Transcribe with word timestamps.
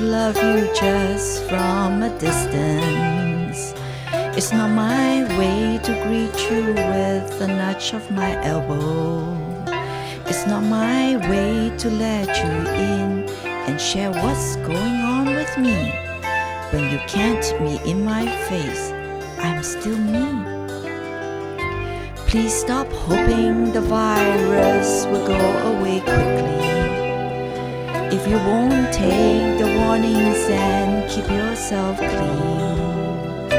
love 0.00 0.36
you 0.36 0.68
just 0.74 1.44
from 1.44 2.02
a 2.02 2.10
distance. 2.18 3.74
It's 4.36 4.52
not 4.52 4.70
my 4.70 5.22
way 5.38 5.78
to 5.84 5.92
greet 6.02 6.50
you 6.50 6.72
with 6.74 7.40
a 7.40 7.46
nudge 7.46 7.92
of 7.92 8.10
my 8.10 8.42
elbow. 8.44 9.36
It's 10.26 10.46
not 10.46 10.64
my 10.64 11.16
way 11.30 11.76
to 11.78 11.90
let 11.90 12.26
you 12.26 12.52
in 12.74 13.28
and 13.68 13.80
share 13.80 14.10
what's 14.10 14.56
going 14.56 14.98
on 15.14 15.26
with 15.26 15.56
me. 15.58 15.92
When 16.72 16.90
you 16.90 16.98
can't 17.06 17.46
be 17.60 17.78
in 17.88 18.04
my 18.04 18.26
face, 18.48 18.90
I'm 19.38 19.62
still 19.62 19.98
me. 19.98 20.26
Please 22.26 22.52
stop 22.52 22.88
hoping 22.90 23.72
the 23.72 23.82
virus 23.82 25.06
will 25.06 25.24
go 25.24 25.40
away 25.70 26.00
quickly. 26.00 26.83
If 28.24 28.30
you 28.30 28.38
won't 28.38 28.90
take 28.90 29.58
the 29.58 29.66
warnings 29.80 30.48
and 30.48 31.10
keep 31.10 31.28
yourself 31.28 31.98
clean. 31.98 33.52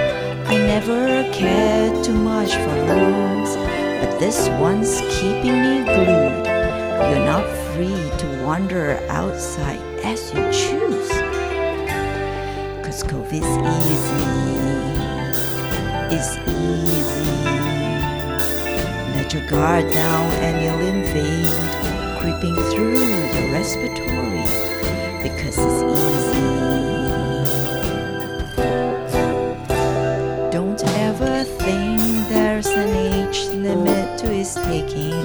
I 0.47 0.57
never 0.57 1.31
cared 1.31 2.03
too 2.03 2.15
much 2.15 2.55
for 2.55 2.73
rules, 2.89 3.55
but 4.01 4.17
this 4.17 4.49
one's 4.59 5.01
keeping 5.01 5.61
me 5.61 5.83
glued. 5.83 6.47
You're 6.47 7.25
not 7.29 7.45
free 7.75 8.09
to 8.17 8.43
wander 8.43 8.99
outside 9.07 9.83
as 10.03 10.33
you 10.33 10.41
choose. 10.51 11.11
Cause 12.83 13.03
COVID's 13.03 13.45
easy. 13.85 14.25
It's 16.09 16.37
easy. 16.49 17.29
Let 19.13 19.31
your 19.31 19.47
guard 19.47 19.93
down 19.93 20.31
and 20.41 20.55
you'll 20.65 20.87
invade, 20.87 22.19
creeping 22.19 22.55
through 22.71 23.04
respiratory 23.55 24.43
because 25.23 25.57
it's 25.65 25.81
easy. 25.97 26.51
Don't 30.51 30.83
ever 31.07 31.35
think 31.63 32.01
there's 32.27 32.67
an 32.67 32.91
age 33.13 33.39
limit 33.65 34.19
to 34.19 34.27
its 34.41 34.55
taking. 34.55 35.23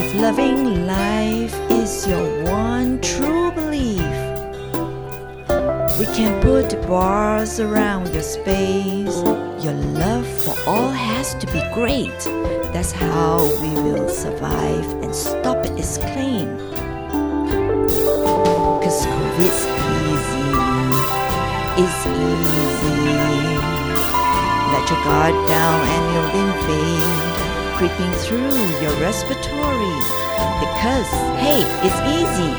If 0.00 0.08
loving 0.16 0.86
life 0.86 1.54
is 1.70 2.04
your 2.08 2.26
one 2.50 3.00
true 3.00 3.52
belief, 3.52 4.16
we 6.00 6.06
can 6.18 6.32
put 6.42 6.68
bars 6.88 7.60
around 7.60 8.12
your 8.12 8.24
space. 8.24 9.16
Your 9.64 9.78
love 10.02 10.26
for 10.42 10.56
all 10.66 10.90
has 10.90 11.36
to 11.36 11.46
be 11.46 11.62
great. 11.78 12.20
That's 12.72 12.90
how 12.90 13.44
we 13.60 13.68
will 13.74 14.08
survive 14.08 14.88
and 15.02 15.14
stop 15.14 15.66
its 15.76 15.98
claim. 15.98 16.56
Cause 18.80 19.04
COVID's 19.04 19.66
easy. 20.08 20.48
It's 21.82 22.00
easy. 22.08 23.02
Let 24.72 24.88
your 24.88 25.04
guard 25.04 25.36
down 25.48 25.78
and 25.94 26.04
you'll 26.12 26.32
invade, 26.46 27.12
creeping 27.76 28.12
through 28.24 28.56
your 28.80 28.94
respiratory. 29.00 29.98
Because, 30.64 31.10
hey, 31.44 31.62
it's 31.84 32.00
easy. 32.16 32.52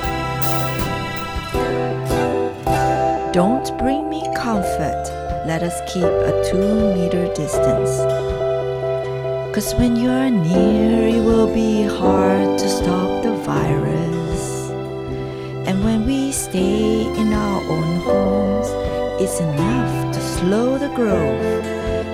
Don't 3.33 3.75
bring 3.79 4.09
me 4.11 4.21
comfort. 4.35 5.09
Let 5.47 5.63
us 5.63 5.81
keep 5.91 6.03
a 6.03 6.43
two 6.49 6.93
meter 6.93 7.33
distance. 7.33 8.32
Cause 9.53 9.75
when 9.75 9.95
you're 9.95 10.31
near, 10.31 11.07
it 11.15 11.21
will 11.23 11.45
be 11.45 11.83
hard 11.83 12.57
to 12.57 12.67
stop 12.67 13.21
the 13.21 13.33
virus. 13.45 14.71
And 15.67 15.83
when 15.85 16.07
we 16.07 16.31
stay 16.31 17.05
in 17.05 17.31
our 17.31 17.61
own 17.69 17.99
homes, 18.01 18.67
it's 19.21 19.39
enough 19.39 20.11
to 20.11 20.19
slow 20.19 20.79
the 20.79 20.89
growth, 20.95 21.63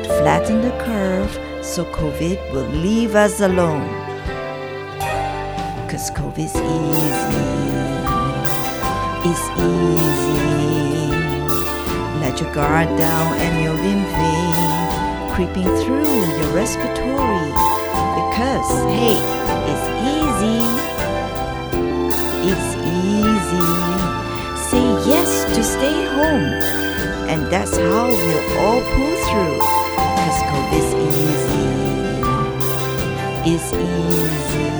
to 0.03 0.09
flatten 0.19 0.59
the 0.59 0.71
curve 0.83 1.31
so 1.63 1.85
COVID 1.85 2.51
will 2.51 2.67
leave 2.83 3.15
us 3.15 3.39
alone. 3.39 3.87
Cause 5.87 6.11
COVID's 6.11 6.57
easy. 6.59 7.39
It's 9.23 9.45
easy. 9.55 11.07
Let 12.19 12.41
your 12.41 12.53
guard 12.53 12.89
down 12.97 13.37
and 13.37 13.63
you'll 13.63 13.77
be 13.77 13.91
invade, 13.95 15.08
creeping 15.39 15.71
through 15.85 16.19
your 16.35 16.51
respiratory. 16.51 17.51
Because, 18.19 18.69
hey, 18.91 19.15
it's 19.71 19.87
easy. 20.03 20.59
It's 22.51 22.71
easy. 22.83 23.69
Say 24.67 24.83
yes 25.07 25.29
to 25.55 25.63
stay 25.63 26.03
home. 26.17 26.51
And 27.31 27.47
that's 27.47 27.77
how 27.77 28.07
we'll 28.09 28.57
all 28.59 28.81
pull 28.91 29.15
through. 29.29 29.59
Cause 30.19 30.39
COVID's 30.51 30.91
easy. 31.07 31.67
It's 33.53 33.71
easy. 33.71 34.71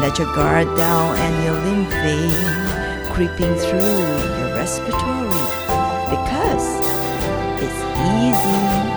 Let 0.00 0.18
your 0.18 0.34
guard 0.34 0.66
down 0.76 1.16
and 1.16 1.44
you'll 1.44 1.66
invade, 1.78 3.14
creeping 3.14 3.54
through 3.54 4.02
your 4.38 4.50
respiratory 4.56 5.46
because 6.10 6.66
it's 7.62 7.82
easy. 8.20 8.95